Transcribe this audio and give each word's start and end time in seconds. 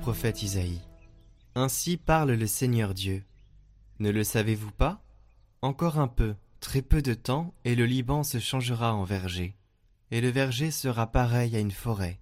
prophète 0.00 0.42
Isaïe. 0.42 0.80
Ainsi 1.54 1.98
parle 1.98 2.32
le 2.32 2.46
Seigneur 2.46 2.94
Dieu. 2.94 3.22
Ne 3.98 4.08
le 4.10 4.24
savez-vous 4.24 4.72
pas? 4.72 5.04
Encore 5.60 5.98
un 5.98 6.08
peu, 6.08 6.34
très 6.58 6.80
peu 6.80 7.02
de 7.02 7.12
temps, 7.12 7.52
et 7.64 7.74
le 7.74 7.84
Liban 7.84 8.22
se 8.22 8.38
changera 8.38 8.94
en 8.94 9.04
verger, 9.04 9.56
et 10.10 10.22
le 10.22 10.30
verger 10.30 10.70
sera 10.70 11.06
pareil 11.12 11.54
à 11.54 11.60
une 11.60 11.70
forêt. 11.70 12.18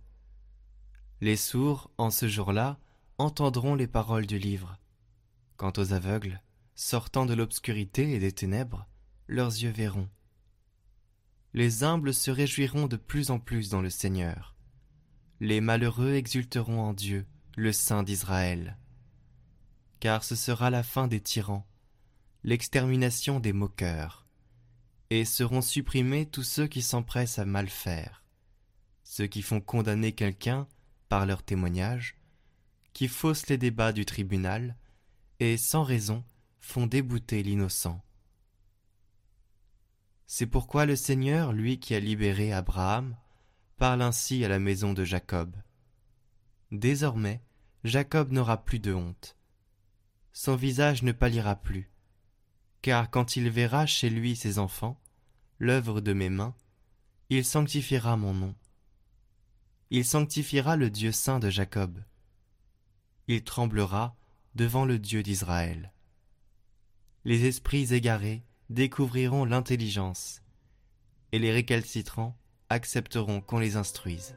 Les 1.20 1.36
sourds, 1.36 1.88
en 1.98 2.10
ce 2.10 2.26
jour-là, 2.26 2.80
entendront 3.16 3.76
les 3.76 3.86
paroles 3.86 4.26
du 4.26 4.38
livre. 4.38 4.76
Quant 5.56 5.72
aux 5.76 5.92
aveugles, 5.92 6.42
sortant 6.74 7.26
de 7.26 7.34
l'obscurité 7.34 8.12
et 8.12 8.18
des 8.18 8.32
ténèbres, 8.32 8.88
leurs 9.28 9.52
yeux 9.52 9.70
verront. 9.70 10.08
Les 11.54 11.84
humbles 11.84 12.12
se 12.12 12.32
réjouiront 12.32 12.88
de 12.88 12.96
plus 12.96 13.30
en 13.30 13.38
plus 13.38 13.70
dans 13.70 13.82
le 13.82 13.90
Seigneur. 13.90 14.56
Les 15.38 15.60
malheureux 15.60 16.14
exulteront 16.14 16.80
en 16.80 16.92
Dieu, 16.92 17.24
le 17.58 17.72
Saint 17.72 18.04
d'Israël. 18.04 18.78
Car 19.98 20.22
ce 20.22 20.36
sera 20.36 20.70
la 20.70 20.84
fin 20.84 21.08
des 21.08 21.20
tyrans, 21.20 21.66
l'extermination 22.44 23.40
des 23.40 23.52
moqueurs, 23.52 24.26
et 25.10 25.24
seront 25.24 25.60
supprimés 25.60 26.26
tous 26.26 26.44
ceux 26.44 26.68
qui 26.68 26.82
s'empressent 26.82 27.40
à 27.40 27.44
mal 27.44 27.68
faire, 27.68 28.22
ceux 29.02 29.26
qui 29.26 29.42
font 29.42 29.60
condamner 29.60 30.12
quelqu'un 30.12 30.68
par 31.08 31.26
leur 31.26 31.42
témoignage, 31.42 32.16
qui 32.92 33.08
faussent 33.08 33.48
les 33.48 33.58
débats 33.58 33.92
du 33.92 34.04
tribunal, 34.04 34.76
et 35.40 35.56
sans 35.56 35.82
raison 35.82 36.24
font 36.60 36.86
débouter 36.86 37.42
l'innocent. 37.42 38.00
C'est 40.28 40.46
pourquoi 40.46 40.86
le 40.86 40.94
Seigneur, 40.94 41.52
lui 41.52 41.80
qui 41.80 41.96
a 41.96 42.00
libéré 42.00 42.52
Abraham, 42.52 43.16
parle 43.78 44.02
ainsi 44.02 44.44
à 44.44 44.48
la 44.48 44.60
maison 44.60 44.92
de 44.92 45.04
Jacob. 45.04 45.56
Désormais, 46.70 47.42
Jacob 47.84 48.32
n'aura 48.32 48.64
plus 48.64 48.80
de 48.80 48.92
honte. 48.92 49.36
Son 50.32 50.56
visage 50.56 51.02
ne 51.02 51.12
pâlira 51.12 51.56
plus, 51.56 51.90
car 52.82 53.10
quand 53.10 53.36
il 53.36 53.50
verra 53.50 53.86
chez 53.86 54.10
lui 54.10 54.36
ses 54.36 54.58
enfants, 54.58 55.00
l'œuvre 55.58 56.00
de 56.00 56.12
mes 56.12 56.28
mains, 56.28 56.54
il 57.30 57.44
sanctifiera 57.44 58.16
mon 58.16 58.34
nom. 58.34 58.54
Il 59.90 60.04
sanctifiera 60.04 60.76
le 60.76 60.90
Dieu 60.90 61.12
saint 61.12 61.38
de 61.38 61.50
Jacob. 61.50 62.02
Il 63.26 63.44
tremblera 63.44 64.16
devant 64.54 64.84
le 64.84 64.98
Dieu 64.98 65.22
d'Israël. 65.22 65.92
Les 67.24 67.46
esprits 67.46 67.94
égarés 67.94 68.42
découvriront 68.70 69.44
l'intelligence, 69.44 70.42
et 71.32 71.38
les 71.38 71.52
récalcitrants 71.52 72.36
accepteront 72.70 73.40
qu'on 73.40 73.58
les 73.58 73.76
instruise. 73.76 74.34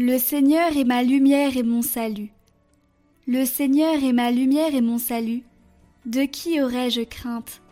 Le 0.00 0.16
Seigneur 0.16 0.76
est 0.76 0.84
ma 0.84 1.02
lumière 1.02 1.56
et 1.56 1.64
mon 1.64 1.82
salut. 1.82 2.30
Le 3.26 3.44
Seigneur 3.44 3.96
est 4.04 4.12
ma 4.12 4.30
lumière 4.30 4.72
et 4.72 4.80
mon 4.80 4.96
salut. 4.96 5.42
De 6.06 6.22
qui 6.22 6.62
aurais-je 6.62 7.00
crainte? 7.00 7.62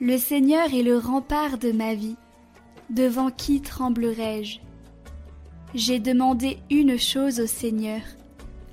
Le 0.00 0.16
Seigneur 0.16 0.72
est 0.72 0.82
le 0.82 0.96
rempart 0.96 1.58
de 1.58 1.70
ma 1.70 1.92
vie. 1.94 2.16
Devant 2.88 3.30
qui 3.30 3.60
tremblerais-je 3.60 4.60
j'ai 5.74 5.98
demandé 5.98 6.56
une 6.70 6.98
chose 6.98 7.38
au 7.38 7.46
Seigneur, 7.46 8.00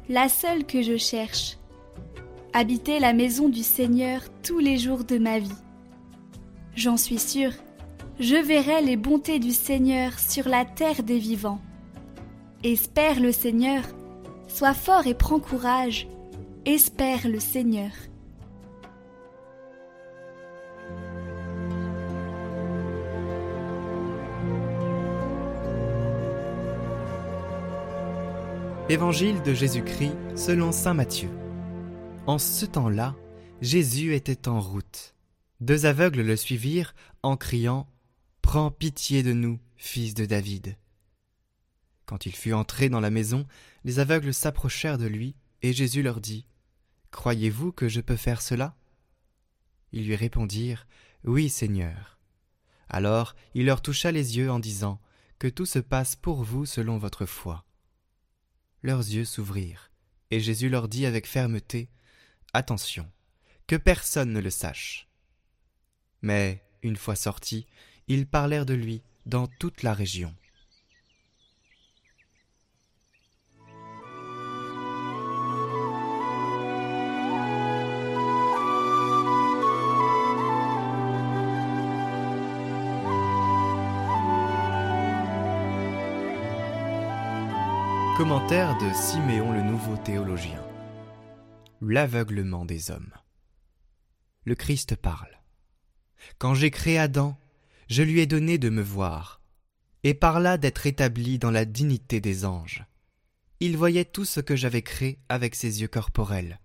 la 0.08 0.30
seule 0.30 0.66
que 0.66 0.82
je 0.82 0.96
cherche, 0.96 1.58
habiter 2.54 3.00
la 3.00 3.12
maison 3.12 3.50
du 3.50 3.62
Seigneur 3.62 4.22
tous 4.42 4.60
les 4.60 4.78
jours 4.78 5.04
de 5.04 5.18
ma 5.18 5.40
vie. 5.40 5.52
J'en 6.76 6.96
suis 6.96 7.20
sûr, 7.20 7.52
je 8.22 8.38
verrai 8.38 8.82
les 8.82 8.96
bontés 8.96 9.40
du 9.40 9.52
Seigneur 9.52 10.18
sur 10.18 10.48
la 10.48 10.64
terre 10.64 11.04
des 11.04 11.20
vivants. 11.20 11.60
Espère 12.62 13.22
le 13.22 13.32
Seigneur, 13.32 13.86
sois 14.50 14.74
fort 14.74 15.08
et 15.08 15.14
prends 15.14 15.40
courage, 15.40 16.10
espère 16.66 17.26
le 17.30 17.40
Seigneur. 17.40 17.92
Évangile 28.90 29.42
de 29.44 29.54
Jésus-Christ 29.54 30.18
selon 30.36 30.74
Saint 30.74 30.94
Matthieu. 30.94 31.30
En 32.28 32.40
ce 32.40 32.66
temps-là, 32.66 33.16
Jésus 33.62 34.16
était 34.16 34.50
en 34.50 34.60
route. 34.60 35.16
Deux 35.62 35.86
aveugles 35.86 36.24
le 36.24 36.36
suivirent 36.36 36.94
en 37.24 37.38
criant 37.38 37.88
Prends 38.42 38.70
pitié 38.70 39.24
de 39.24 39.32
nous, 39.32 39.60
fils 39.78 40.14
de 40.14 40.26
David. 40.26 40.76
Quand 42.10 42.26
il 42.26 42.36
fut 42.36 42.54
entré 42.54 42.90
dans 42.90 43.02
la 43.02 43.12
maison, 43.12 43.46
les 43.84 44.00
aveugles 44.00 44.34
s'approchèrent 44.34 44.98
de 44.98 45.06
lui, 45.06 45.36
et 45.62 45.74
Jésus 45.74 46.02
leur 46.02 46.22
dit 46.22 46.48
Croyez-vous 47.12 47.72
que 47.72 47.88
je 47.88 48.02
peux 48.02 48.16
faire 48.16 48.42
cela? 48.42 48.76
Ils 49.92 50.08
lui 50.08 50.16
répondirent 50.16 50.88
Oui, 51.24 51.50
Seigneur. 51.50 52.18
Alors 52.90 53.36
il 53.54 53.68
leur 53.68 53.84
toucha 53.84 54.12
les 54.12 54.38
yeux 54.38 54.50
en 54.50 54.58
disant 54.58 55.00
Que 55.38 55.48
tout 55.48 55.68
se 55.68 55.78
passe 55.78 56.16
pour 56.16 56.44
vous 56.44 56.66
selon 56.66 56.98
votre 56.98 57.28
foi 57.28 57.64
leurs 58.82 59.02
yeux 59.02 59.26
s'ouvrirent, 59.26 59.92
et 60.32 60.40
Jésus 60.40 60.70
leur 60.70 60.88
dit 60.88 61.06
avec 61.06 61.28
fermeté 61.28 61.90
Attention, 62.54 63.08
que 63.68 63.76
personne 63.76 64.34
ne 64.34 64.40
le 64.40 64.50
sache. 64.50 65.08
Mais, 66.24 66.66
une 66.82 66.96
fois 66.96 67.16
sortis, 67.16 67.68
ils 68.08 68.26
parlèrent 68.26 68.66
de 68.66 68.74
lui 68.74 69.04
dans 69.28 69.46
toute 69.46 69.84
la 69.84 69.94
région. 69.94 70.34
Commentaire 88.20 88.78
de 88.80 88.94
Siméon 88.94 89.54
le 89.54 89.62
nouveau 89.62 89.96
théologien. 89.96 90.62
L'aveuglement 91.80 92.66
des 92.66 92.92
hommes. 92.92 93.14
Le 94.44 94.56
Christ 94.56 94.98
parle. 94.98 95.40
Quand 96.38 96.54
j'ai 96.54 96.70
créé 96.70 97.00
Adam, 97.00 97.40
je 97.88 98.04
lui 98.04 98.20
ai 98.20 98.26
donné 98.26 98.58
de 98.58 98.68
me 98.68 98.82
voir, 98.82 99.40
et 100.04 100.14
par 100.14 100.42
là 100.42 100.58
d'être 100.58 100.86
établi 100.86 101.40
dans 101.40 101.50
la 101.50 101.64
dignité 101.64 102.20
des 102.20 102.44
anges. 102.44 102.84
Il 103.62 103.78
voyait 103.78 104.04
tout 104.04 104.26
ce 104.26 104.42
que 104.42 104.58
j'avais 104.58 104.82
créé 104.82 105.20
avec 105.30 105.56
ses 105.56 105.80
yeux 105.80 105.88
corporels, 105.88 106.60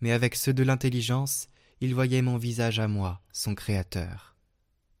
mais 0.00 0.12
avec 0.12 0.36
ceux 0.36 0.54
de 0.54 0.62
l'intelligence, 0.62 1.48
il 1.82 1.94
voyait 1.94 2.22
mon 2.22 2.38
visage 2.38 2.78
à 2.78 2.88
moi, 2.88 3.20
son 3.30 3.54
Créateur. 3.54 4.36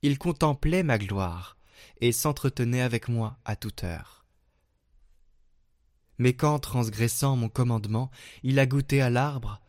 Il 0.02 0.18
contemplait 0.18 0.82
ma 0.82 0.98
gloire, 0.98 1.56
et 2.02 2.12
s'entretenait 2.12 2.82
avec 2.82 3.08
moi 3.08 3.38
à 3.46 3.56
toute 3.56 3.84
heure. 3.84 4.17
Mais 6.18 6.34
quand, 6.34 6.58
transgressant 6.58 7.36
mon 7.36 7.48
commandement, 7.48 8.10
il 8.42 8.58
a 8.58 8.66
goûté 8.66 9.00
à 9.00 9.10
l'arbre, 9.10 9.60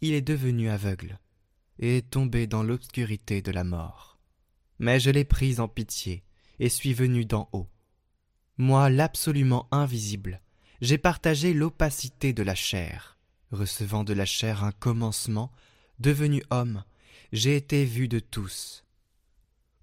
il 0.00 0.14
est 0.14 0.22
devenu 0.22 0.70
aveugle, 0.70 1.18
et 1.78 1.98
est 1.98 2.10
tombé 2.10 2.46
dans 2.46 2.62
l'obscurité 2.62 3.42
de 3.42 3.50
la 3.50 3.64
mort. 3.64 4.18
Mais 4.78 5.00
je 5.00 5.10
l'ai 5.10 5.24
pris 5.24 5.60
en 5.60 5.68
pitié, 5.68 6.24
et 6.58 6.68
suis 6.68 6.94
venu 6.94 7.24
d'en 7.24 7.48
haut. 7.52 7.68
Moi, 8.56 8.90
l'absolument 8.90 9.68
invisible, 9.70 10.40
j'ai 10.80 10.98
partagé 10.98 11.52
l'opacité 11.52 12.32
de 12.32 12.42
la 12.42 12.54
chair, 12.54 13.18
recevant 13.50 14.04
de 14.04 14.12
la 14.12 14.24
chair 14.26 14.64
un 14.64 14.72
commencement, 14.72 15.52
devenu 15.98 16.42
homme, 16.50 16.84
j'ai 17.32 17.56
été 17.56 17.84
vu 17.84 18.08
de 18.08 18.18
tous. 18.18 18.84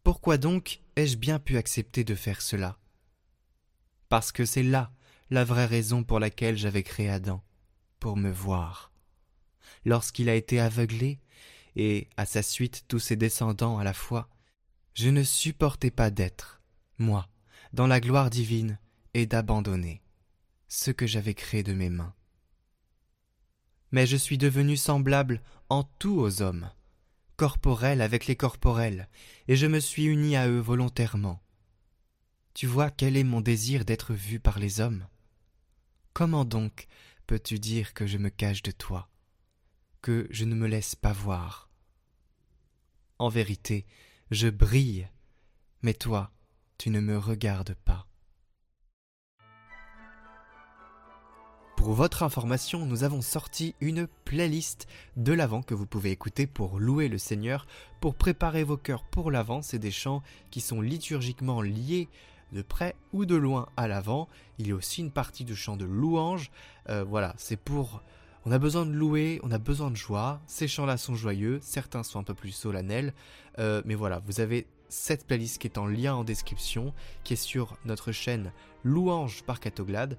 Pourquoi 0.04 0.38
donc 0.38 0.82
ai-je 0.96 1.18
bien 1.18 1.40
pu 1.40 1.58
accepter 1.58 2.04
de 2.04 2.16
faire 2.16 2.42
cela? 2.42 2.80
Parce 4.10 4.32
que 4.32 4.46
c'est 4.46 4.64
là 4.64 4.92
la 5.30 5.44
vraie 5.44 5.66
raison 5.66 6.04
pour 6.04 6.20
laquelle 6.20 6.58
j'avais 6.58 6.84
créé 6.84 7.10
Adam, 7.10 7.44
pour 8.00 8.18
me 8.18 8.30
voir. 8.30 8.92
Lorsqu'il 9.86 10.30
a 10.30 10.36
été 10.36 10.60
aveuglé, 10.60 11.20
et 11.76 12.08
à 12.18 12.26
sa 12.26 12.42
suite 12.42 12.86
tous 12.88 13.00
ses 13.00 13.16
descendants 13.16 13.78
à 13.78 13.84
la 13.84 13.94
fois, 13.94 14.30
je 14.94 15.10
ne 15.10 15.24
supportais 15.24 15.92
pas 15.92 16.10
d'être, 16.10 16.62
moi, 16.98 17.28
dans 17.74 17.88
la 17.88 18.00
gloire 18.00 18.30
divine, 18.30 18.80
et 19.14 19.26
d'abandonner 19.26 20.02
ce 20.68 20.92
que 20.92 21.08
j'avais 21.08 21.34
créé 21.34 21.64
de 21.64 21.74
mes 21.74 21.90
mains. 21.90 22.14
Mais 23.92 24.06
je 24.06 24.18
suis 24.18 24.38
devenu 24.38 24.78
semblable 24.78 25.42
en 25.70 25.84
tout 25.84 26.18
aux 26.20 26.42
hommes, 26.42 26.70
corporel 27.38 28.02
avec 28.02 28.28
les 28.28 28.36
corporels, 28.36 29.10
et 29.48 29.56
je 29.56 29.68
me 29.68 29.80
suis 29.80 30.06
uni 30.06 30.36
à 30.36 30.48
eux 30.48 30.60
volontairement. 30.60 31.42
Tu 32.54 32.68
vois 32.68 32.90
quel 32.90 33.18
est 33.18 33.24
mon 33.24 33.42
désir 33.42 33.86
d'être 33.86 34.14
vu 34.14 34.40
par 34.40 34.60
les 34.60 34.80
hommes? 34.80 35.06
Comment 36.16 36.46
donc 36.46 36.88
peux-tu 37.28 37.60
dire 37.60 37.94
que 37.94 38.08
je 38.08 38.18
me 38.18 38.30
cache 38.30 38.64
de 38.64 38.72
toi, 38.72 39.10
que 40.02 40.28
je 40.30 40.46
ne 40.46 40.56
me 40.56 40.66
laisse 40.66 40.96
pas 40.96 41.12
voir? 41.12 41.70
En 43.20 43.28
vérité, 43.28 43.86
je 44.32 44.48
brille, 44.48 45.10
mais 45.82 45.94
toi, 45.94 46.32
tu 46.78 46.90
ne 46.90 47.02
me 47.02 47.18
regardes 47.18 47.74
pas. 47.74 48.08
Pour 51.76 51.92
votre 51.92 52.24
information, 52.24 52.86
nous 52.86 53.04
avons 53.04 53.22
sorti 53.22 53.76
une 53.82 54.08
playlist 54.24 54.88
de 55.18 55.34
l'Avent 55.34 55.64
que 55.64 55.74
vous 55.74 55.86
pouvez 55.86 56.12
écouter 56.12 56.48
pour 56.48 56.80
louer 56.80 57.10
le 57.10 57.18
Seigneur, 57.18 57.68
pour 58.00 58.16
préparer 58.16 58.64
vos 58.64 58.78
cœurs 58.78 59.04
pour 59.04 59.32
l'Avent. 59.32 59.62
C'est 59.62 59.80
des 59.80 59.92
chants 59.92 60.24
qui 60.50 60.62
sont 60.62 60.80
liturgiquement 60.80 61.62
liés 61.62 62.08
de 62.56 62.64
près 62.64 62.96
ou 63.14 63.26
de 63.26 63.36
loin 63.36 63.68
à 63.78 63.88
l'Avent. 63.88 64.28
Il 64.58 64.68
y 64.68 64.72
a 64.72 64.76
aussi 64.76 65.02
une 65.02 65.12
partie 65.12 65.46
de 65.46 65.54
chants 65.54 65.78
de 65.78 65.86
louange. 65.86 66.50
Euh, 66.90 67.04
voilà, 67.04 67.36
c'est 67.38 67.58
pour... 67.58 68.02
On 68.48 68.52
a 68.52 68.60
besoin 68.60 68.86
de 68.86 68.92
louer, 68.92 69.40
on 69.44 69.52
a 69.52 69.58
besoin 69.58 69.90
de 69.92 69.96
joie. 69.96 70.40
Ces 70.48 70.68
chants-là 70.68 70.98
sont 70.98 71.16
joyeux, 71.16 71.60
certains 71.62 72.04
sont 72.04 72.20
un 72.20 72.24
peu 72.24 72.36
plus 72.36 72.52
solennels. 72.52 73.14
Euh, 73.60 73.82
mais 73.86 73.96
voilà, 73.96 74.22
vous 74.26 74.40
avez 74.40 74.68
cette 74.88 75.26
playlist 75.26 75.60
qui 75.60 75.68
est 75.68 75.80
en 75.80 75.88
lien 75.88 76.16
en 76.16 76.24
description, 76.24 76.94
qui 77.24 77.34
est 77.34 77.38
sur 77.38 77.78
notre 77.86 78.12
chaîne 78.12 78.52
Louange 78.84 79.44
par 79.44 79.60
Catoglade. 79.60 80.18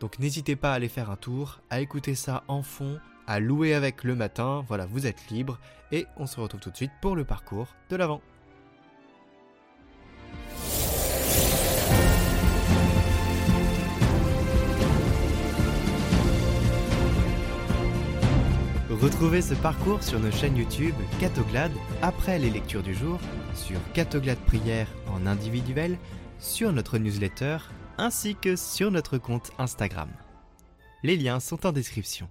Donc 0.00 0.18
n'hésitez 0.18 0.54
pas 0.54 0.72
à 0.72 0.74
aller 0.74 0.88
faire 0.88 1.10
un 1.10 1.16
tour, 1.16 1.60
à 1.68 1.80
écouter 1.80 2.14
ça 2.14 2.44
en 2.46 2.62
fond, 2.62 3.00
à 3.26 3.40
louer 3.40 3.74
avec 3.74 4.04
le 4.04 4.14
matin. 4.14 4.64
Voilà, 4.68 4.86
vous 4.86 5.06
êtes 5.06 5.30
libre 5.30 5.58
et 5.90 6.06
on 6.16 6.26
se 6.26 6.38
retrouve 6.38 6.60
tout 6.60 6.70
de 6.70 6.76
suite 6.76 6.92
pour 7.00 7.16
le 7.16 7.24
parcours 7.24 7.74
de 7.90 7.96
l'avant. 7.96 8.20
Retrouvez 19.00 19.42
ce 19.42 19.54
parcours 19.54 20.04
sur 20.04 20.20
nos 20.20 20.30
chaînes 20.30 20.56
YouTube 20.56 20.94
Catoglade 21.18 21.72
après 22.00 22.38
les 22.38 22.48
lectures 22.48 22.84
du 22.84 22.94
jour, 22.94 23.18
sur 23.56 23.76
Catoglade 23.92 24.38
Prière 24.38 24.86
en 25.08 25.26
individuel, 25.26 25.98
sur 26.38 26.72
notre 26.72 26.98
newsletter 26.98 27.58
ainsi 27.98 28.36
que 28.36 28.54
sur 28.54 28.92
notre 28.92 29.18
compte 29.18 29.50
Instagram. 29.58 30.08
Les 31.02 31.16
liens 31.16 31.40
sont 31.40 31.66
en 31.66 31.72
description. 31.72 32.28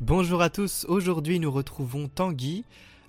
Bonjour 0.00 0.42
à 0.42 0.50
tous, 0.50 0.84
aujourd'hui 0.86 1.40
nous 1.40 1.50
retrouvons 1.50 2.08
Tanguy 2.08 2.66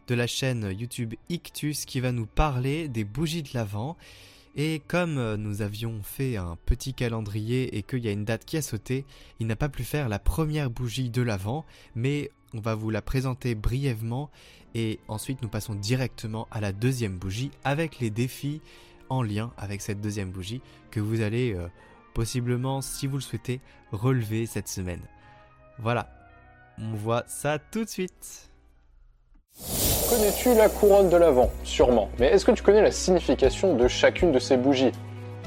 de 0.07 0.15
la 0.15 0.27
chaîne 0.27 0.73
YouTube 0.79 1.13
Ictus 1.27 1.83
qui 1.83 1.99
va 1.99 2.13
nous 2.13 2.25
parler 2.25 2.87
des 2.87 3.03
bougies 3.03 3.43
de 3.43 3.49
l'Avent. 3.53 3.97
Et 4.55 4.81
comme 4.87 5.35
nous 5.35 5.61
avions 5.61 6.01
fait 6.03 6.37
un 6.37 6.57
petit 6.65 6.93
calendrier 6.93 7.75
et 7.75 7.83
qu'il 7.83 8.05
y 8.05 8.07
a 8.07 8.11
une 8.11 8.25
date 8.25 8.45
qui 8.45 8.57
a 8.57 8.61
sauté, 8.61 9.05
il 9.39 9.47
n'a 9.47 9.55
pas 9.55 9.69
pu 9.69 9.83
faire 9.83 10.09
la 10.09 10.19
première 10.19 10.69
bougie 10.69 11.09
de 11.09 11.23
l'Avent, 11.23 11.65
mais 11.95 12.29
on 12.53 12.59
va 12.59 12.75
vous 12.75 12.91
la 12.91 13.01
présenter 13.01 13.55
brièvement 13.55 14.29
et 14.75 14.99
ensuite 15.07 15.41
nous 15.41 15.49
passons 15.49 15.75
directement 15.75 16.47
à 16.51 16.61
la 16.61 16.71
deuxième 16.71 17.17
bougie 17.17 17.51
avec 17.63 17.99
les 17.99 18.11
défis 18.11 18.61
en 19.09 19.23
lien 19.23 19.51
avec 19.57 19.81
cette 19.81 20.01
deuxième 20.01 20.31
bougie 20.31 20.61
que 20.91 20.99
vous 20.99 21.21
allez 21.21 21.53
euh, 21.53 21.67
possiblement, 22.13 22.81
si 22.81 23.07
vous 23.07 23.17
le 23.17 23.21
souhaitez, 23.21 23.59
relever 23.91 24.45
cette 24.45 24.67
semaine. 24.67 25.01
Voilà, 25.79 26.09
on 26.77 26.93
voit 26.93 27.23
ça 27.27 27.59
tout 27.59 27.83
de 27.83 27.89
suite. 27.89 28.49
Connais-tu 30.09 30.53
la 30.53 30.69
couronne 30.69 31.09
de 31.09 31.17
l'Avent? 31.17 31.49
Sûrement. 31.63 32.09
Mais 32.19 32.27
est-ce 32.27 32.45
que 32.45 32.51
tu 32.51 32.61
connais 32.61 32.81
la 32.81 32.91
signification 32.91 33.73
de 33.73 33.87
chacune 33.87 34.31
de 34.31 34.39
ces 34.39 34.57
bougies? 34.57 34.91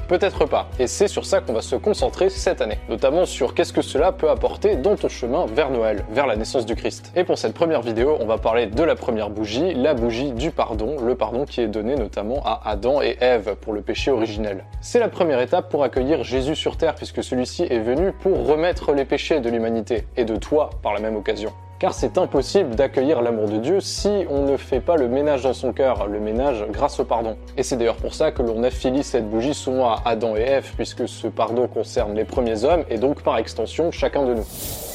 Peut-être 0.07 0.45
pas, 0.45 0.69
et 0.79 0.87
c'est 0.87 1.09
sur 1.09 1.25
ça 1.25 1.41
qu'on 1.41 1.51
va 1.51 1.61
se 1.61 1.75
concentrer 1.75 2.29
cette 2.29 2.61
année, 2.61 2.77
notamment 2.87 3.25
sur 3.25 3.53
qu'est-ce 3.53 3.73
que 3.73 3.81
cela 3.81 4.13
peut 4.13 4.29
apporter 4.29 4.77
dans 4.77 4.95
ton 4.95 5.09
chemin 5.09 5.45
vers 5.47 5.69
Noël, 5.69 6.05
vers 6.11 6.27
la 6.27 6.37
naissance 6.37 6.65
du 6.65 6.75
Christ. 6.75 7.11
Et 7.15 7.25
pour 7.25 7.37
cette 7.37 7.53
première 7.53 7.81
vidéo, 7.81 8.17
on 8.21 8.25
va 8.25 8.37
parler 8.37 8.67
de 8.67 8.83
la 8.83 8.95
première 8.95 9.29
bougie, 9.29 9.73
la 9.73 9.93
bougie 9.93 10.31
du 10.31 10.51
pardon, 10.51 10.95
le 11.01 11.15
pardon 11.15 11.43
qui 11.43 11.59
est 11.59 11.67
donné 11.67 11.95
notamment 11.95 12.41
à 12.45 12.61
Adam 12.63 13.01
et 13.01 13.17
Ève 13.19 13.55
pour 13.59 13.73
le 13.73 13.81
péché 13.81 14.09
originel. 14.09 14.63
C'est 14.79 14.99
la 14.99 15.09
première 15.09 15.41
étape 15.41 15.69
pour 15.69 15.83
accueillir 15.83 16.23
Jésus 16.23 16.55
sur 16.55 16.77
terre 16.77 16.95
puisque 16.95 17.21
celui-ci 17.21 17.63
est 17.69 17.79
venu 17.79 18.13
pour 18.13 18.47
remettre 18.47 18.93
les 18.93 19.03
péchés 19.03 19.41
de 19.41 19.49
l'humanité, 19.49 20.07
et 20.15 20.23
de 20.23 20.37
toi 20.37 20.69
par 20.81 20.93
la 20.93 21.01
même 21.01 21.17
occasion 21.17 21.51
car 21.79 21.93
c'est 21.93 22.17
impossible 22.17 22.75
d'accueillir 22.75 23.21
l'amour 23.21 23.47
de 23.47 23.57
Dieu 23.57 23.79
si 23.79 24.25
on 24.29 24.43
ne 24.43 24.57
fait 24.57 24.79
pas 24.79 24.95
le 24.95 25.07
ménage 25.07 25.43
dans 25.43 25.53
son 25.53 25.73
cœur, 25.73 26.07
le 26.07 26.19
ménage 26.19 26.65
grâce 26.71 26.99
au 26.99 27.05
pardon. 27.05 27.37
Et 27.57 27.63
c'est 27.63 27.77
d'ailleurs 27.77 27.97
pour 27.97 28.13
ça 28.13 28.31
que 28.31 28.41
l'on 28.41 28.63
affilie 28.63 29.03
cette 29.03 29.29
bougie 29.29 29.53
souvent 29.53 29.89
à 29.89 30.01
Adam 30.05 30.35
et 30.35 30.41
Ève, 30.41 30.71
puisque 30.75 31.07
ce 31.07 31.27
pardon 31.27 31.67
concerne 31.67 32.15
les 32.15 32.25
premiers 32.25 32.63
hommes 32.63 32.83
et 32.89 32.97
donc 32.97 33.21
par 33.21 33.37
extension 33.37 33.91
chacun 33.91 34.25
de 34.25 34.35
nous. 34.35 34.86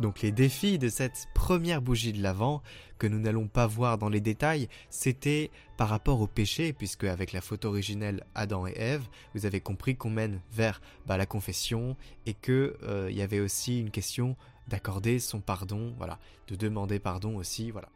Donc 0.00 0.22
les 0.22 0.30
défis 0.30 0.78
de 0.78 0.88
cette 0.88 1.26
première 1.34 1.82
bougie 1.82 2.12
de 2.12 2.22
l'Avent, 2.22 2.62
que 2.98 3.06
nous 3.06 3.18
n'allons 3.18 3.48
pas 3.48 3.66
voir 3.66 3.98
dans 3.98 4.08
les 4.08 4.20
détails, 4.20 4.68
c'était 4.90 5.50
par 5.76 5.88
rapport 5.88 6.20
au 6.20 6.26
péché, 6.26 6.72
puisque 6.72 7.04
avec 7.04 7.32
la 7.32 7.40
photo 7.40 7.68
originelle 7.68 8.24
Adam 8.34 8.66
et 8.66 8.74
Ève, 8.76 9.06
vous 9.34 9.46
avez 9.46 9.60
compris 9.60 9.96
qu'on 9.96 10.10
mène 10.10 10.40
vers 10.52 10.80
bah, 11.06 11.16
la 11.16 11.26
confession 11.26 11.96
et 12.26 12.34
qu'il 12.34 12.72
euh, 12.82 13.10
y 13.10 13.22
avait 13.22 13.40
aussi 13.40 13.80
une 13.80 13.90
question 13.90 14.36
d'accorder 14.68 15.18
son 15.18 15.40
pardon, 15.40 15.94
voilà, 15.96 16.18
de 16.48 16.54
demander 16.54 16.98
pardon 16.98 17.36
aussi, 17.36 17.70
voilà. 17.70 17.88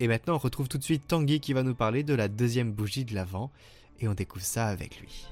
Et 0.00 0.08
maintenant 0.08 0.34
on 0.34 0.38
retrouve 0.38 0.68
tout 0.68 0.78
de 0.78 0.84
suite 0.84 1.06
Tanguy 1.06 1.40
qui 1.40 1.52
va 1.52 1.62
nous 1.62 1.74
parler 1.74 2.02
de 2.02 2.14
la 2.14 2.28
deuxième 2.28 2.72
bougie 2.72 3.04
de 3.04 3.14
l'Avent, 3.14 3.50
et 4.00 4.08
on 4.08 4.14
découvre 4.14 4.44
ça 4.44 4.66
avec 4.66 5.00
lui. 5.00 5.26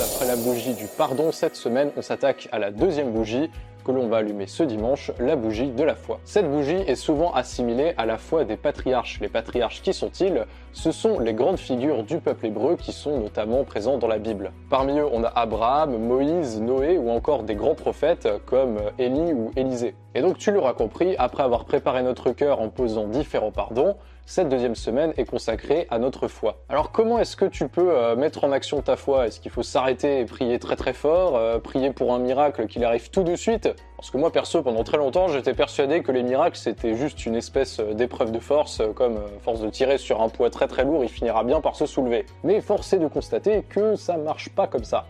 Après 0.00 0.26
la 0.26 0.36
bougie 0.36 0.74
du 0.74 0.86
pardon, 0.96 1.30
cette 1.30 1.56
semaine, 1.56 1.92
on 1.96 2.02
s'attaque 2.02 2.48
à 2.52 2.58
la 2.58 2.70
deuxième 2.70 3.12
bougie, 3.12 3.48
que 3.86 3.92
l'on 3.92 4.08
va 4.08 4.16
allumer 4.16 4.48
ce 4.48 4.64
dimanche, 4.64 5.12
la 5.20 5.36
bougie 5.36 5.70
de 5.70 5.84
la 5.84 5.94
foi. 5.94 6.18
Cette 6.24 6.50
bougie 6.50 6.82
est 6.88 6.96
souvent 6.96 7.32
assimilée 7.32 7.94
à 7.96 8.04
la 8.04 8.18
foi 8.18 8.44
des 8.44 8.56
patriarches. 8.56 9.20
Les 9.20 9.28
patriarches, 9.28 9.80
qui 9.80 9.92
sont-ils? 9.92 10.44
Ce 10.72 10.90
sont 10.90 11.20
les 11.20 11.34
grandes 11.34 11.58
figures 11.58 12.02
du 12.02 12.18
peuple 12.18 12.46
hébreu 12.46 12.76
qui 12.76 12.92
sont 12.92 13.20
notamment 13.20 13.62
présents 13.62 13.96
dans 13.96 14.08
la 14.08 14.18
Bible. 14.18 14.50
Parmi 14.70 14.98
eux, 14.98 15.06
on 15.12 15.22
a 15.22 15.28
Abraham, 15.28 15.96
Moïse, 15.98 16.60
Noé 16.60 16.98
ou 16.98 17.10
encore 17.10 17.44
des 17.44 17.54
grands 17.54 17.76
prophètes 17.76 18.28
comme 18.44 18.78
Élie 18.98 19.32
ou 19.32 19.52
Élisée. 19.54 19.94
Et 20.16 20.20
donc 20.20 20.38
tu 20.38 20.50
l'auras 20.50 20.72
compris, 20.72 21.14
après 21.18 21.44
avoir 21.44 21.64
préparé 21.64 22.02
notre 22.02 22.30
cœur 22.32 22.60
en 22.60 22.70
posant 22.70 23.06
différents 23.06 23.52
pardons, 23.52 23.96
cette 24.24 24.48
deuxième 24.48 24.74
semaine 24.74 25.12
est 25.16 25.24
consacrée 25.24 25.86
à 25.88 25.98
notre 25.98 26.26
foi. 26.26 26.56
Alors 26.68 26.90
comment 26.90 27.20
est-ce 27.20 27.36
que 27.36 27.44
tu 27.44 27.68
peux 27.68 27.90
euh, 27.90 28.16
mettre 28.16 28.42
en 28.42 28.50
action 28.50 28.82
ta 28.82 28.96
foi? 28.96 29.28
Est-ce 29.28 29.38
qu'il 29.38 29.52
faut 29.52 29.62
s'arrêter 29.62 30.18
et 30.20 30.24
prier 30.24 30.58
très 30.58 30.74
très 30.74 30.94
fort, 30.94 31.36
euh, 31.36 31.58
prier 31.58 31.92
pour 31.92 32.12
un 32.12 32.18
miracle 32.18 32.66
qu'il 32.66 32.82
arrive 32.84 33.10
tout 33.10 33.22
de 33.22 33.36
suite? 33.36 33.68
Parce 33.96 34.10
que 34.10 34.18
moi 34.18 34.30
perso, 34.30 34.62
pendant 34.62 34.84
très 34.84 34.98
longtemps, 34.98 35.28
j'étais 35.28 35.54
persuadé 35.54 36.02
que 36.02 36.12
les 36.12 36.22
miracles 36.22 36.56
c'était 36.56 36.96
juste 36.96 37.26
une 37.26 37.34
espèce 37.34 37.80
euh, 37.80 37.94
d'épreuve 37.94 38.32
de 38.32 38.38
force, 38.38 38.82
comme 38.94 39.20
force 39.42 39.60
de 39.60 39.70
tirer 39.70 39.98
sur 39.98 40.20
un 40.20 40.28
poids 40.28 40.50
très 40.50 40.68
très 40.68 40.84
lourd, 40.84 41.02
il 41.02 41.08
finira 41.08 41.44
bien 41.44 41.60
par 41.60 41.76
se 41.76 41.86
soulever. 41.86 42.26
Mais 42.44 42.60
force 42.60 42.92
est 42.92 42.98
de 42.98 43.08
constater 43.08 43.62
que 43.62 43.96
ça 43.96 44.16
marche 44.16 44.50
pas 44.50 44.66
comme 44.66 44.84
ça. 44.84 45.06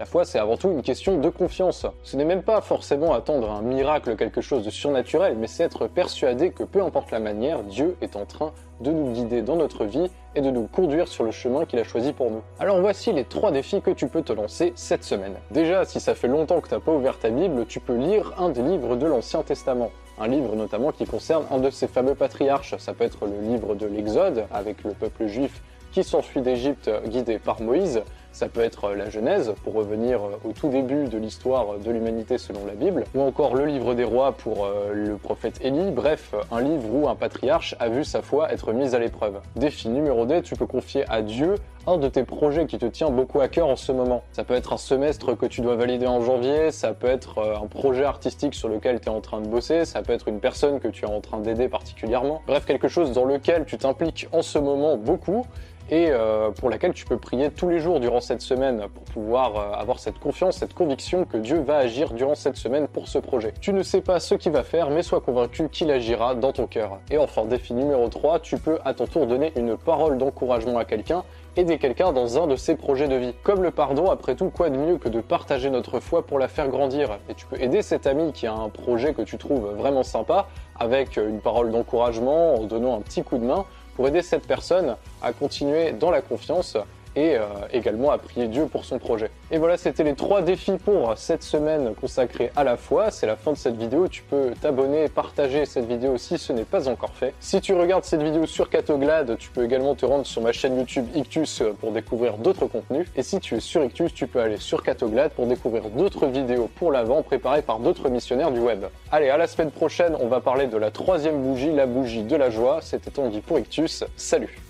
La 0.00 0.06
foi, 0.06 0.24
c'est 0.24 0.40
avant 0.40 0.56
tout 0.56 0.70
une 0.70 0.82
question 0.82 1.18
de 1.18 1.28
confiance. 1.28 1.86
Ce 2.02 2.16
n'est 2.16 2.24
même 2.24 2.42
pas 2.42 2.60
forcément 2.60 3.14
attendre 3.14 3.52
un 3.52 3.62
miracle, 3.62 4.16
quelque 4.16 4.40
chose 4.40 4.64
de 4.64 4.70
surnaturel, 4.70 5.36
mais 5.38 5.46
c'est 5.46 5.62
être 5.62 5.86
persuadé 5.86 6.50
que 6.50 6.64
peu 6.64 6.82
importe 6.82 7.12
la 7.12 7.20
manière, 7.20 7.62
Dieu 7.62 7.96
est 8.00 8.16
en 8.16 8.26
train 8.26 8.52
de 8.80 8.90
nous 8.90 9.12
guider 9.12 9.42
dans 9.42 9.54
notre 9.54 9.84
vie 9.84 10.10
et 10.34 10.40
de 10.40 10.50
nous 10.50 10.66
conduire 10.66 11.06
sur 11.06 11.22
le 11.22 11.30
chemin 11.30 11.64
qu'il 11.64 11.78
a 11.78 11.84
choisi 11.84 12.12
pour 12.12 12.28
nous. 12.32 12.42
Alors 12.58 12.80
voici 12.80 13.12
les 13.12 13.22
trois 13.22 13.52
défis 13.52 13.82
que 13.82 13.92
tu 13.92 14.08
peux 14.08 14.22
te 14.22 14.32
lancer 14.32 14.72
cette 14.74 15.04
semaine. 15.04 15.36
Déjà, 15.52 15.84
si 15.84 16.00
ça 16.00 16.16
fait 16.16 16.26
longtemps 16.26 16.60
que 16.60 16.68
tu 16.68 16.74
n'as 16.74 16.80
pas 16.80 16.92
ouvert 16.92 17.20
ta 17.20 17.30
Bible, 17.30 17.64
tu 17.66 17.78
peux 17.78 17.96
lire 17.96 18.32
un 18.36 18.48
des 18.48 18.62
livres 18.62 18.96
de 18.96 19.06
l'Ancien 19.06 19.42
Testament. 19.42 19.92
Un 20.18 20.26
livre 20.26 20.56
notamment 20.56 20.90
qui 20.90 21.06
concerne 21.06 21.44
un 21.52 21.58
de 21.58 21.70
ces 21.70 21.86
fameux 21.86 22.16
patriarches. 22.16 22.76
Ça 22.78 22.94
peut 22.94 23.04
être 23.04 23.26
le 23.26 23.40
livre 23.48 23.76
de 23.76 23.86
l'Exode, 23.86 24.44
avec 24.52 24.82
le 24.82 24.90
peuple 24.90 25.28
juif 25.28 25.62
qui 25.92 26.02
s'enfuit 26.02 26.40
d'Égypte 26.40 26.90
guidé 27.06 27.38
par 27.38 27.62
Moïse. 27.62 28.02
Ça 28.34 28.48
peut 28.48 28.62
être 28.62 28.90
la 28.94 29.10
Genèse, 29.10 29.54
pour 29.62 29.74
revenir 29.74 30.20
au 30.44 30.50
tout 30.50 30.68
début 30.68 31.04
de 31.04 31.18
l'histoire 31.18 31.78
de 31.78 31.88
l'humanité 31.92 32.36
selon 32.36 32.66
la 32.66 32.72
Bible, 32.72 33.04
ou 33.14 33.20
encore 33.20 33.54
le 33.54 33.64
livre 33.64 33.94
des 33.94 34.02
rois 34.02 34.32
pour 34.32 34.64
euh, 34.64 34.92
le 34.92 35.16
prophète 35.18 35.60
Élie, 35.62 35.92
bref, 35.92 36.34
un 36.50 36.60
livre 36.60 36.92
où 36.92 37.08
un 37.08 37.14
patriarche 37.14 37.76
a 37.78 37.88
vu 37.88 38.02
sa 38.02 38.22
foi 38.22 38.52
être 38.52 38.72
mise 38.72 38.96
à 38.96 38.98
l'épreuve. 38.98 39.40
Défi 39.54 39.88
numéro 39.88 40.26
2, 40.26 40.42
tu 40.42 40.56
peux 40.56 40.66
confier 40.66 41.04
à 41.08 41.22
Dieu 41.22 41.54
un 41.86 41.96
de 41.96 42.08
tes 42.08 42.24
projets 42.24 42.66
qui 42.66 42.76
te 42.76 42.86
tient 42.86 43.10
beaucoup 43.10 43.40
à 43.40 43.46
cœur 43.46 43.68
en 43.68 43.76
ce 43.76 43.92
moment. 43.92 44.24
Ça 44.32 44.42
peut 44.42 44.54
être 44.54 44.72
un 44.72 44.78
semestre 44.78 45.36
que 45.36 45.46
tu 45.46 45.60
dois 45.60 45.76
valider 45.76 46.08
en 46.08 46.20
janvier, 46.20 46.72
ça 46.72 46.92
peut 46.92 47.06
être 47.06 47.38
euh, 47.38 47.56
un 47.62 47.68
projet 47.68 48.04
artistique 48.04 48.54
sur 48.54 48.68
lequel 48.68 48.98
tu 48.98 49.06
es 49.06 49.10
en 49.10 49.20
train 49.20 49.42
de 49.42 49.46
bosser, 49.46 49.84
ça 49.84 50.02
peut 50.02 50.12
être 50.12 50.26
une 50.26 50.40
personne 50.40 50.80
que 50.80 50.88
tu 50.88 51.04
es 51.04 51.08
en 51.08 51.20
train 51.20 51.38
d'aider 51.38 51.68
particulièrement. 51.68 52.42
Bref, 52.48 52.64
quelque 52.64 52.88
chose 52.88 53.12
dans 53.12 53.26
lequel 53.26 53.64
tu 53.64 53.78
t'impliques 53.78 54.26
en 54.32 54.42
ce 54.42 54.58
moment 54.58 54.96
beaucoup 54.96 55.46
et 55.90 56.08
euh, 56.10 56.50
pour 56.50 56.70
laquelle 56.70 56.92
tu 56.92 57.04
peux 57.04 57.18
prier 57.18 57.50
tous 57.50 57.68
les 57.68 57.78
jours 57.78 58.00
durant 58.00 58.20
cette 58.20 58.40
semaine 58.40 58.86
pour 58.94 59.04
pouvoir 59.04 59.56
euh, 59.56 59.72
avoir 59.72 59.98
cette 59.98 60.18
confiance, 60.18 60.56
cette 60.56 60.74
conviction 60.74 61.24
que 61.24 61.36
Dieu 61.36 61.60
va 61.60 61.76
agir 61.76 62.12
durant 62.12 62.34
cette 62.34 62.56
semaine 62.56 62.88
pour 62.88 63.08
ce 63.08 63.18
projet. 63.18 63.52
Tu 63.60 63.72
ne 63.72 63.82
sais 63.82 64.00
pas 64.00 64.20
ce 64.20 64.34
qu'il 64.34 64.52
va 64.52 64.62
faire, 64.62 64.90
mais 64.90 65.02
sois 65.02 65.20
convaincu 65.20 65.68
qu'il 65.68 65.90
agira 65.90 66.34
dans 66.34 66.52
ton 66.52 66.66
cœur. 66.66 67.00
Et 67.10 67.18
enfin, 67.18 67.44
défi 67.44 67.74
numéro 67.74 68.08
3, 68.08 68.40
tu 68.40 68.56
peux 68.58 68.78
à 68.84 68.94
ton 68.94 69.06
tour 69.06 69.26
donner 69.26 69.52
une 69.56 69.76
parole 69.76 70.18
d'encouragement 70.18 70.78
à 70.78 70.84
quelqu'un 70.84 71.24
aider 71.56 71.78
quelqu'un 71.78 72.12
dans 72.12 72.42
un 72.42 72.46
de 72.46 72.56
ses 72.56 72.74
projets 72.74 73.08
de 73.08 73.14
vie. 73.14 73.34
Comme 73.42 73.62
le 73.62 73.70
pardon, 73.70 74.10
après 74.10 74.34
tout, 74.34 74.50
quoi 74.50 74.70
de 74.70 74.76
mieux 74.76 74.98
que 74.98 75.08
de 75.08 75.20
partager 75.20 75.70
notre 75.70 76.00
foi 76.00 76.26
pour 76.26 76.38
la 76.38 76.48
faire 76.48 76.68
grandir? 76.68 77.18
Et 77.28 77.34
tu 77.34 77.46
peux 77.46 77.60
aider 77.60 77.82
cet 77.82 78.06
ami 78.06 78.32
qui 78.32 78.46
a 78.46 78.52
un 78.52 78.68
projet 78.68 79.14
que 79.14 79.22
tu 79.22 79.38
trouves 79.38 79.74
vraiment 79.76 80.02
sympa 80.02 80.48
avec 80.78 81.16
une 81.16 81.40
parole 81.40 81.70
d'encouragement, 81.70 82.56
en 82.56 82.64
donnant 82.64 82.96
un 82.96 83.00
petit 83.00 83.22
coup 83.22 83.38
de 83.38 83.44
main 83.44 83.64
pour 83.96 84.08
aider 84.08 84.22
cette 84.22 84.46
personne 84.46 84.96
à 85.22 85.32
continuer 85.32 85.92
dans 85.92 86.10
la 86.10 86.22
confiance 86.22 86.76
et 87.16 87.36
euh, 87.36 87.42
également 87.72 88.10
à 88.10 88.18
prier 88.18 88.48
Dieu 88.48 88.66
pour 88.66 88.84
son 88.84 88.98
projet. 88.98 89.30
Et 89.50 89.58
voilà, 89.58 89.76
c'était 89.76 90.04
les 90.04 90.14
trois 90.14 90.42
défis 90.42 90.78
pour 90.84 91.16
cette 91.16 91.42
semaine 91.42 91.94
consacrée 91.94 92.50
à 92.56 92.64
la 92.64 92.76
foi. 92.76 93.10
C'est 93.10 93.26
la 93.26 93.36
fin 93.36 93.52
de 93.52 93.56
cette 93.56 93.76
vidéo. 93.76 94.08
Tu 94.08 94.22
peux 94.22 94.52
t'abonner 94.60 95.04
et 95.04 95.08
partager 95.08 95.66
cette 95.66 95.86
vidéo 95.86 96.18
si 96.18 96.38
ce 96.38 96.52
n'est 96.52 96.64
pas 96.64 96.88
encore 96.88 97.14
fait. 97.14 97.34
Si 97.40 97.60
tu 97.60 97.74
regardes 97.74 98.04
cette 98.04 98.22
vidéo 98.22 98.46
sur 98.46 98.68
Catoglade, 98.68 99.36
tu 99.38 99.50
peux 99.50 99.64
également 99.64 99.94
te 99.94 100.06
rendre 100.06 100.26
sur 100.26 100.42
ma 100.42 100.52
chaîne 100.52 100.78
YouTube 100.78 101.06
Ictus 101.14 101.62
pour 101.80 101.92
découvrir 101.92 102.36
d'autres 102.38 102.66
contenus. 102.66 103.06
Et 103.16 103.22
si 103.22 103.40
tu 103.40 103.56
es 103.56 103.60
sur 103.60 103.84
Ictus, 103.84 104.14
tu 104.14 104.26
peux 104.26 104.40
aller 104.40 104.58
sur 104.58 104.82
Catoglade 104.82 105.32
pour 105.32 105.46
découvrir 105.46 105.90
d'autres 105.90 106.26
vidéos 106.26 106.68
pour 106.76 106.92
l'avant 106.92 107.22
préparées 107.22 107.62
par 107.62 107.78
d'autres 107.78 108.08
missionnaires 108.08 108.50
du 108.50 108.60
web. 108.60 108.84
Allez, 109.12 109.30
à 109.30 109.36
la 109.36 109.46
semaine 109.46 109.70
prochaine, 109.70 110.16
on 110.20 110.26
va 110.26 110.40
parler 110.40 110.66
de 110.66 110.76
la 110.76 110.90
troisième 110.90 111.42
bougie, 111.42 111.72
la 111.72 111.86
bougie 111.86 112.22
de 112.22 112.36
la 112.36 112.50
joie. 112.50 112.80
C'était 112.82 113.10
Tanguy 113.10 113.40
pour 113.40 113.58
Ictus. 113.58 114.04
Salut 114.16 114.63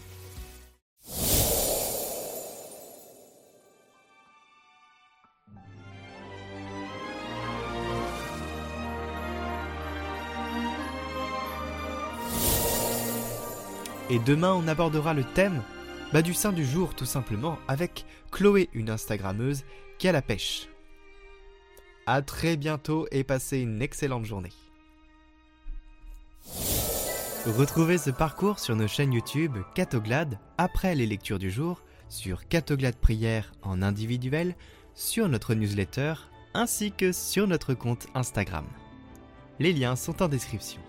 Et 14.11 14.19
demain, 14.19 14.53
on 14.53 14.69
abordera 14.69 15.15
le 15.15 15.25
thème 15.25 15.63
bah, 16.13 16.23
du 16.23 16.35
saint 16.35 16.53
du 16.53 16.65
jour, 16.65 16.95
tout 16.95 17.07
simplement, 17.07 17.59
avec 17.69 18.05
Chloé, 18.31 18.69
une 18.75 18.91
Instagrammeuse 18.91 19.65
qui 19.99 20.09
a 20.09 20.13
la 20.13 20.23
pêche. 20.23 20.69
A 22.07 22.21
très 22.21 22.57
bientôt 22.57 23.07
et 23.11 23.25
passez 23.25 23.59
une 23.59 23.81
excellente 23.81 24.25
journée. 24.25 24.53
Retrouvez 27.47 27.99
ce 27.99 28.11
parcours 28.11 28.59
sur 28.59 28.77
nos 28.77 28.89
chaînes 28.89 29.13
YouTube 29.13 29.57
Catoglade 29.75 30.39
après 30.59 30.95
les 30.95 31.07
lectures 31.07 31.39
du 31.39 31.51
jour, 31.51 31.83
sur 32.09 32.47
Catoglade 32.49 32.97
Prière 32.97 33.53
en 33.63 33.83
individuel, 33.83 34.55
sur 34.95 35.29
notre 35.29 35.55
newsletter 35.55 36.15
ainsi 36.53 36.93
que 36.93 37.11
sur 37.11 37.47
notre 37.47 37.75
compte 37.75 38.07
Instagram. 38.15 38.67
Les 39.59 39.73
liens 39.73 39.97
sont 39.97 40.23
en 40.23 40.29
description. 40.29 40.81